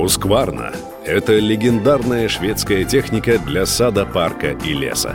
Хускварна– 0.00 0.72
это 1.04 1.38
легендарная 1.38 2.26
шведская 2.26 2.84
техника 2.84 3.38
для 3.38 3.66
сада, 3.66 4.06
парка 4.06 4.52
и 4.52 4.72
леса. 4.72 5.14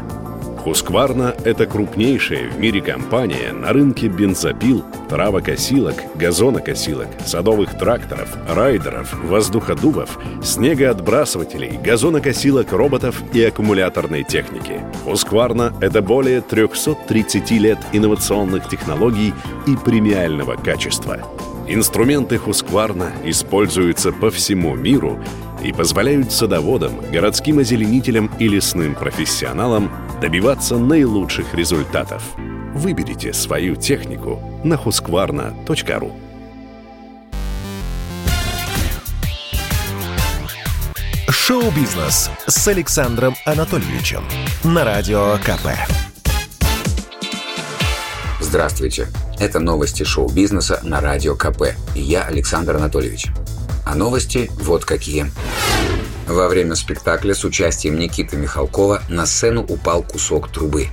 Хускварна– 0.59 1.33
это 1.43 1.65
крупнейшая 1.65 2.51
в 2.51 2.59
мире 2.59 2.81
компания 2.81 3.51
на 3.51 3.73
рынке 3.73 4.09
бензопил, 4.09 4.85
травокосилок, 5.09 5.95
газонокосилок, 6.13 7.07
садовых 7.25 7.75
тракторов, 7.79 8.37
райдеров, 8.47 9.11
воздуходувов, 9.23 10.19
снегоотбрасывателей, 10.43 11.79
газонокосилок, 11.83 12.71
роботов 12.71 13.23
и 13.33 13.43
аккумуляторной 13.43 14.23
техники. 14.23 14.81
Хускварна– 15.03 15.73
это 15.81 16.03
более 16.03 16.41
330 16.41 17.49
лет 17.53 17.79
инновационных 17.91 18.69
технологий 18.69 19.33
и 19.65 19.75
премиального 19.77 20.55
качества. 20.55 21.21
Инструменты 21.67 22.37
Хускварна 22.37 23.11
используются 23.23 24.11
по 24.11 24.29
всему 24.29 24.75
миру 24.75 25.19
и 25.63 25.73
позволяют 25.73 26.31
садоводам, 26.31 26.93
городским 27.11 27.57
озеленителям 27.57 28.29
и 28.37 28.47
лесным 28.47 28.93
профессионалам 28.93 29.91
добиваться 30.21 30.77
наилучших 30.77 31.55
результатов. 31.55 32.21
Выберите 32.75 33.33
свою 33.33 33.75
технику 33.75 34.39
на 34.63 34.75
husqvarna.ru 34.75 36.11
Шоу-бизнес 41.29 42.29
с 42.45 42.67
Александром 42.67 43.35
Анатольевичем 43.45 44.23
на 44.63 44.83
Радио 44.83 45.37
КП. 45.43 45.69
Здравствуйте. 48.39 49.07
Это 49.39 49.59
новости 49.59 50.03
шоу-бизнеса 50.03 50.79
на 50.83 51.01
Радио 51.01 51.35
КП. 51.35 51.75
И 51.93 52.01
я 52.01 52.23
Александр 52.23 52.77
Анатольевич. 52.77 53.27
А 53.85 53.93
новости 53.93 54.49
вот 54.59 54.85
какие. 54.85 55.31
Во 56.27 56.47
время 56.47 56.75
спектакля 56.75 57.35
с 57.35 57.43
участием 57.43 57.99
Никиты 57.99 58.37
Михалкова 58.37 59.03
на 59.09 59.25
сцену 59.25 59.63
упал 59.67 60.03
кусок 60.03 60.49
трубы. 60.51 60.87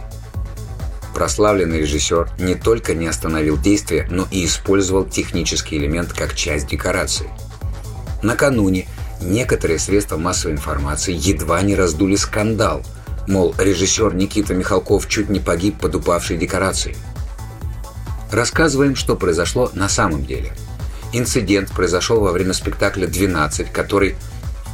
Прославленный 1.15 1.81
режиссер 1.81 2.31
не 2.39 2.55
только 2.55 2.95
не 2.95 3.07
остановил 3.07 3.59
действие, 3.59 4.07
но 4.11 4.27
и 4.31 4.45
использовал 4.45 5.05
технический 5.05 5.77
элемент 5.77 6.13
как 6.13 6.35
часть 6.35 6.67
декорации. 6.67 7.31
Накануне 8.23 8.89
некоторые 9.21 9.79
средства 9.79 10.17
массовой 10.17 10.55
информации 10.55 11.15
едва 11.15 11.63
не 11.63 11.75
раздули 11.75 12.17
скандал, 12.17 12.83
мол, 13.29 13.55
режиссер 13.57 14.15
Никита 14.15 14.55
Михалков 14.55 15.09
чуть 15.09 15.31
не 15.31 15.39
погиб 15.39 15.79
под 15.79 15.95
упавшей 15.95 16.37
декорацией. 16.37 16.97
Рассказываем, 18.33 18.97
что 18.97 19.15
произошло 19.15 19.71
на 19.75 19.91
самом 19.91 20.25
деле. 20.25 20.53
Инцидент 21.13 21.71
произошел 21.71 22.21
во 22.21 22.33
время 22.33 22.55
спектакля 22.55 23.07
«12», 23.07 23.71
который 23.71 24.17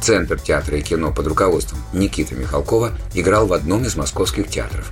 Центр 0.01 0.39
театра 0.39 0.77
и 0.77 0.81
кино 0.81 1.11
под 1.11 1.27
руководством 1.27 1.79
Никиты 1.91 2.35
Михалкова 2.35 2.93
играл 3.13 3.47
в 3.47 3.53
одном 3.53 3.83
из 3.83 3.97
московских 3.97 4.47
театров. 4.47 4.89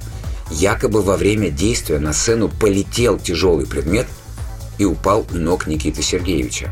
Якобы 0.52 1.02
во 1.02 1.16
время 1.16 1.50
действия 1.50 2.00
на 2.00 2.12
сцену 2.12 2.50
полетел 2.50 3.18
тяжелый 3.18 3.66
предмет 3.66 4.06
и 4.78 4.84
упал 4.84 5.26
у 5.32 5.36
ног 5.36 5.66
Никиты 5.68 6.02
Сергеевича. 6.02 6.70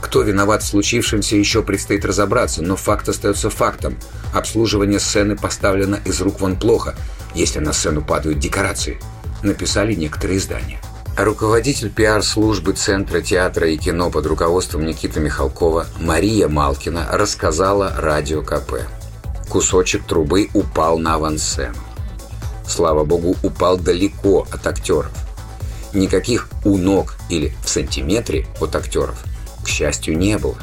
Кто 0.00 0.22
виноват 0.22 0.62
в 0.62 0.66
случившемся, 0.66 1.34
еще 1.34 1.62
предстоит 1.62 2.04
разобраться, 2.04 2.62
но 2.62 2.76
факт 2.76 3.08
остается 3.08 3.50
фактом. 3.50 3.96
Обслуживание 4.32 5.00
сцены 5.00 5.36
поставлено 5.36 5.98
из 6.04 6.20
рук 6.20 6.40
вон 6.40 6.56
плохо, 6.56 6.94
если 7.34 7.58
на 7.58 7.72
сцену 7.72 8.02
падают 8.02 8.38
декорации, 8.38 9.00
написали 9.42 9.94
некоторые 9.94 10.38
издания. 10.38 10.80
Руководитель 11.16 11.88
пиар-службы 11.88 12.74
Центра 12.74 13.22
театра 13.22 13.70
и 13.70 13.78
кино 13.78 14.10
под 14.10 14.26
руководством 14.26 14.84
Никиты 14.84 15.18
Михалкова 15.18 15.86
Мария 15.98 16.46
Малкина 16.46 17.08
рассказала 17.10 17.94
радио 17.96 18.42
КП. 18.42 18.82
Кусочек 19.48 20.04
трубы 20.04 20.50
упал 20.52 20.98
на 20.98 21.14
авансцену. 21.14 21.78
Слава 22.68 23.04
богу, 23.04 23.34
упал 23.42 23.78
далеко 23.78 24.46
от 24.52 24.66
актеров. 24.66 25.10
Никаких 25.94 26.50
у 26.66 26.76
ног 26.76 27.16
или 27.30 27.54
в 27.64 27.70
сантиметре 27.70 28.46
от 28.60 28.76
актеров, 28.76 29.24
к 29.64 29.68
счастью, 29.68 30.18
не 30.18 30.36
было. 30.36 30.58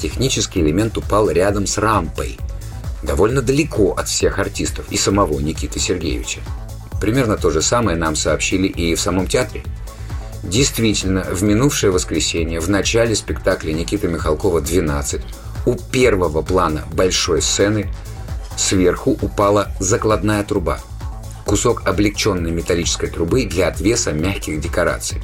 Технический 0.00 0.60
элемент 0.60 0.96
упал 0.96 1.28
рядом 1.28 1.66
с 1.66 1.76
рампой, 1.76 2.38
довольно 3.02 3.42
далеко 3.42 3.92
от 3.92 4.08
всех 4.08 4.38
артистов 4.38 4.86
и 4.90 4.96
самого 4.96 5.38
Никиты 5.38 5.78
Сергеевича. 5.78 6.40
Примерно 7.00 7.36
то 7.36 7.50
же 7.50 7.62
самое 7.62 7.96
нам 7.96 8.16
сообщили 8.16 8.66
и 8.66 8.94
в 8.94 9.00
самом 9.00 9.26
театре. 9.26 9.64
Действительно, 10.42 11.22
в 11.24 11.42
минувшее 11.42 11.90
воскресенье, 11.90 12.60
в 12.60 12.70
начале 12.70 13.14
спектакля 13.14 13.72
Никиты 13.72 14.08
Михалкова 14.08 14.60
«12», 14.60 15.22
у 15.66 15.74
первого 15.74 16.42
плана 16.42 16.84
большой 16.92 17.42
сцены 17.42 17.90
сверху 18.56 19.18
упала 19.20 19.72
закладная 19.80 20.44
труба. 20.44 20.78
Кусок 21.44 21.86
облегченной 21.86 22.52
металлической 22.52 23.08
трубы 23.08 23.44
для 23.44 23.68
отвеса 23.68 24.12
мягких 24.12 24.60
декораций. 24.60 25.20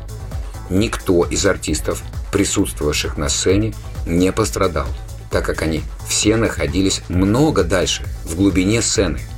Никто 0.71 1.25
из 1.25 1.47
артистов, 1.47 2.03
присутствовавших 2.33 3.17
на 3.17 3.29
сцене, 3.29 3.75
не 4.07 4.33
пострадал, 4.33 4.87
так 5.31 5.47
как 5.47 5.63
они 5.63 5.83
все 6.09 6.37
находились 6.37 7.03
много 7.09 7.63
дальше, 7.63 8.05
в 8.25 8.35
глубине 8.35 8.83
сцены– 8.83 9.21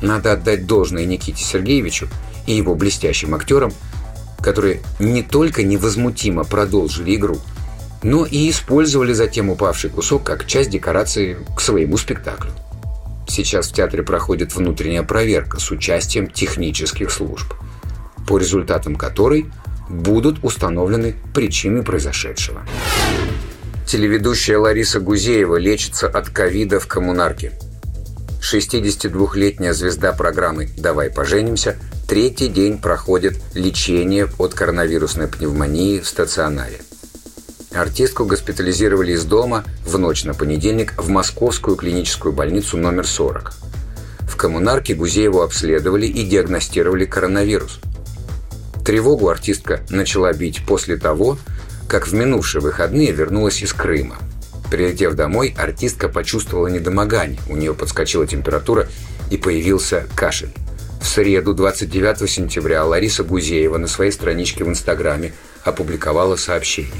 надо 0.00 0.32
отдать 0.32 0.66
должное 0.66 1.04
Никите 1.04 1.44
Сергеевичу 1.44 2.08
и 2.46 2.52
его 2.54 2.74
блестящим 2.74 3.34
актерам, 3.34 3.72
которые 4.40 4.80
не 4.98 5.22
только 5.22 5.62
невозмутимо 5.62 6.44
продолжили 6.44 7.14
игру, 7.16 7.38
но 8.02 8.24
и 8.24 8.48
использовали 8.48 9.12
затем 9.12 9.50
упавший 9.50 9.90
кусок 9.90 10.24
как 10.24 10.46
часть 10.46 10.70
декорации 10.70 11.36
к 11.54 11.60
своему 11.60 11.96
спектаклю. 11.98 12.50
Сейчас 13.28 13.68
в 13.68 13.74
театре 13.74 14.02
проходит 14.02 14.54
внутренняя 14.54 15.02
проверка 15.02 15.60
с 15.60 15.70
участием 15.70 16.28
технических 16.28 17.10
служб, 17.10 17.52
по 18.26 18.38
результатам 18.38 18.96
которой 18.96 19.46
будут 19.88 20.42
установлены 20.42 21.14
причины 21.34 21.82
произошедшего. 21.82 22.62
Телеведущая 23.86 24.58
Лариса 24.58 25.00
Гузеева 25.00 25.56
лечится 25.56 26.08
от 26.08 26.30
ковида 26.30 26.80
в 26.80 26.86
коммунарке– 26.86 27.52
62-летняя 28.40 29.74
звезда 29.74 30.12
программы 30.12 30.70
«Давай 30.76 31.10
поженимся» 31.10 31.76
третий 32.08 32.48
день 32.48 32.78
проходит 32.78 33.38
лечение 33.54 34.28
от 34.38 34.54
коронавирусной 34.54 35.28
пневмонии 35.28 36.00
в 36.00 36.08
стационаре. 36.08 36.80
Артистку 37.72 38.24
госпитализировали 38.24 39.12
из 39.12 39.24
дома 39.24 39.64
в 39.86 39.96
ночь 39.98 40.24
на 40.24 40.34
понедельник 40.34 40.94
в 41.00 41.08
Московскую 41.08 41.76
клиническую 41.76 42.32
больницу 42.32 42.76
номер 42.76 43.06
40. 43.06 43.52
В 44.22 44.36
коммунарке 44.36 44.94
Гузееву 44.94 45.42
обследовали 45.42 46.06
и 46.06 46.24
диагностировали 46.24 47.04
коронавирус. 47.04 47.78
Тревогу 48.84 49.28
артистка 49.28 49.82
начала 49.90 50.32
бить 50.32 50.64
после 50.66 50.96
того, 50.96 51.38
как 51.86 52.08
в 52.08 52.14
минувшие 52.14 52.62
выходные 52.62 53.12
вернулась 53.12 53.62
из 53.62 53.72
Крыма– 53.72 54.16
Прилетев 54.70 55.14
домой, 55.14 55.54
артистка 55.58 56.08
почувствовала 56.08 56.68
недомогание. 56.68 57.40
У 57.48 57.56
нее 57.56 57.74
подскочила 57.74 58.26
температура 58.26 58.88
и 59.30 59.36
появился 59.36 60.06
кашель. 60.14 60.52
В 61.00 61.06
среду, 61.06 61.54
29 61.54 62.30
сентября, 62.30 62.84
Лариса 62.84 63.24
Гузеева 63.24 63.78
на 63.78 63.88
своей 63.88 64.12
страничке 64.12 64.64
в 64.64 64.68
Инстаграме 64.68 65.32
опубликовала 65.64 66.36
сообщение. 66.36 66.92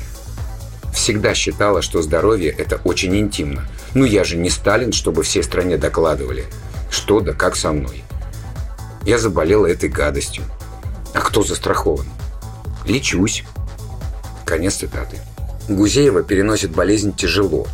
Всегда 0.92 1.34
считала, 1.34 1.81
что 1.81 2.03
здоровье– 2.03 2.50
это 2.58 2.81
очень 2.84 3.16
интимно. 3.16 3.69
Ну 3.94 4.04
я 4.04 4.25
же 4.25 4.37
не 4.37 4.50
Сталин, 4.50 4.92
чтобы 4.92 5.22
всей 5.22 5.42
стране 5.42 5.76
докладывали. 5.76 6.47
Что 6.91 7.20
да 7.20 7.32
как 7.34 7.54
со 7.54 7.72
мной. 7.72 8.02
Я 9.06 9.19
заболела 9.19 9.66
этой 9.66 9.88
гадостью. 9.88 10.42
А 11.14 11.20
кто 11.20 11.42
застрахован? 11.42 12.06
Лечусь. 12.84 13.44
Конец 14.44 14.76
цитаты. 14.76 15.19
Гузеева 15.70 16.22
переносит 16.22 16.72
болезнь 16.72 17.14
тяжело. 17.14 17.66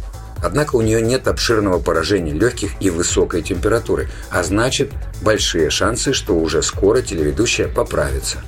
Однако 0.42 0.76
у 0.76 0.82
нее 0.82 1.00
нет 1.00 1.26
обширного 1.28 1.80
поражения 1.80 2.32
легких 2.32 2.72
и 2.78 2.90
высокой 2.90 3.42
температуры, 3.42 4.10
а 4.30 4.42
значит, 4.42 4.92
большие 5.22 5.70
шансы, 5.70 6.12
что 6.12 6.34
уже 6.34 6.62
скоро 6.62 7.00
телеведущая 7.00 7.68
поправится. 7.68 8.38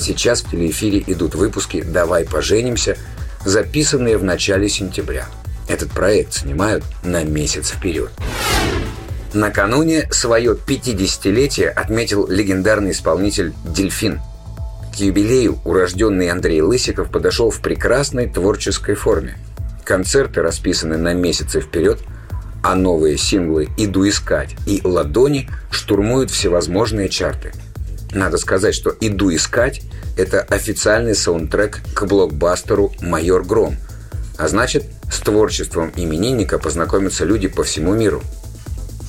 Сейчас 0.00 0.42
в 0.42 0.50
телеэфире 0.50 1.04
идут 1.06 1.36
выпуски 1.36 1.82
«Давай 1.82 2.24
поженимся», 2.24 2.96
записанные 3.44 4.18
в 4.18 4.24
начале 4.24 4.68
сентября. 4.68 5.26
Этот 5.68 5.92
проект 5.92 6.34
снимают 6.34 6.82
на 7.04 7.22
месяц 7.22 7.70
вперед. 7.70 8.10
Накануне 9.32 10.08
свое 10.10 10.54
50-летие 10.54 11.68
отметил 11.68 12.26
легендарный 12.26 12.90
исполнитель 12.90 13.54
«Дельфин» 13.64 14.20
К 14.92 14.96
юбилею 14.96 15.58
урожденный 15.64 16.30
Андрей 16.30 16.62
Лысиков 16.62 17.10
подошел 17.10 17.50
в 17.50 17.60
прекрасной 17.60 18.28
творческой 18.28 18.94
форме. 18.94 19.36
Концерты 19.84 20.42
расписаны 20.42 20.96
на 20.96 21.14
месяцы 21.14 21.60
вперед, 21.60 22.00
а 22.62 22.74
новые 22.74 23.16
синглы 23.16 23.68
«Иду 23.78 24.08
искать» 24.08 24.54
и 24.66 24.80
«Ладони» 24.84 25.48
штурмуют 25.70 26.30
всевозможные 26.30 27.08
чарты. 27.08 27.52
Надо 28.12 28.36
сказать, 28.38 28.74
что 28.74 28.94
«Иду 29.00 29.34
искать»— 29.34 29.82
это 30.18 30.40
официальный 30.40 31.14
саундтрек 31.14 31.80
к 31.94 32.04
блокбастеру 32.04 32.92
«Майор 33.00 33.44
Гром», 33.44 33.76
А 34.36 34.48
значит, 34.48 34.84
с 35.12 35.20
творчеством 35.20 35.92
именинника 35.96 36.58
познакомятся 36.58 37.24
люди 37.24 37.46
по 37.48 37.62
всему 37.62 37.94
миру. 37.94 38.22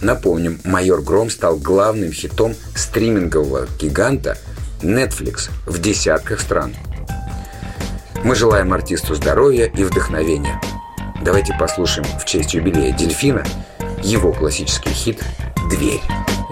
Напомним, 0.02 0.60
«Майор 0.64 1.02
Гром» 1.02 1.30
стал 1.30 1.58
главным 1.58 2.12
хитом 2.12 2.56
стримингового 2.76 3.68
гиганта 3.80 4.38
Netflix 4.84 5.50
в 5.66 5.80
десятках 5.80 6.40
стран. 6.40 6.76
Мы 8.24 8.36
желаем 8.36 8.74
артисту 8.74 9.16
здоровья 9.16 9.66
и 9.66 9.84
вдохновения. 9.84 10.62
Давайте 11.22 11.56
послушаем 11.60 12.08
в 12.20 12.26
честь 12.26 12.54
юбилея 12.54 12.92
«Дельфина» 12.92 13.44
его 14.04 14.34
классический 14.34 14.92
хит 14.92 15.24
«Дверь». 15.70 16.02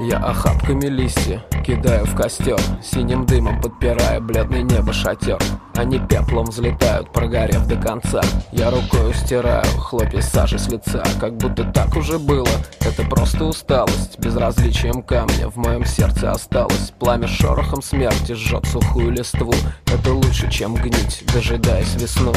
Я 0.01 0.17
охапками 0.17 0.85
листья 0.85 1.43
кидаю 1.65 2.05
в 2.05 2.15
костер 2.15 2.57
Синим 2.81 3.25
дымом 3.25 3.61
подпирая 3.61 4.21
бледное 4.21 4.61
небо 4.61 4.93
шатер. 4.93 5.37
Они 5.75 5.99
пеплом 5.99 6.45
взлетают, 6.45 7.11
прогорев 7.11 7.67
до 7.67 7.75
конца. 7.75 8.21
Я 8.53 8.71
рукою 8.71 9.13
стираю 9.13 9.65
хлопья 9.77 10.21
сажи 10.21 10.57
с 10.57 10.69
лица. 10.69 11.03
Как 11.19 11.35
будто 11.35 11.65
так 11.65 11.97
уже 11.97 12.17
было. 12.17 12.47
Это 12.79 13.03
просто 13.03 13.43
усталость 13.43 14.17
Безразличием 14.19 15.03
камня 15.03 15.49
в 15.49 15.57
моем 15.57 15.85
сердце 15.85 16.31
осталось. 16.31 16.93
Пламя 16.97 17.27
шорохом 17.27 17.81
смерти 17.81 18.33
жжет 18.33 18.65
сухую 18.67 19.11
листву. 19.11 19.53
Это 19.85 20.13
лучше, 20.13 20.49
чем 20.49 20.75
гнить, 20.75 21.23
дожидаясь 21.33 21.95
весну. 21.95 22.33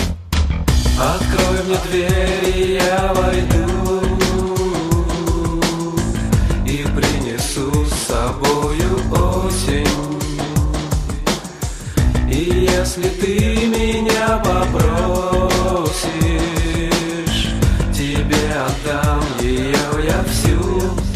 Открой 0.98 1.62
мне 1.64 1.76
дверь, 1.88 2.56
и 2.56 2.74
я 2.74 3.12
войду 3.14 3.81